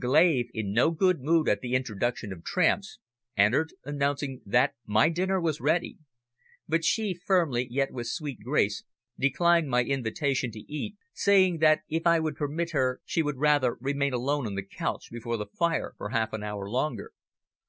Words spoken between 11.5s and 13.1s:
that if I would permit her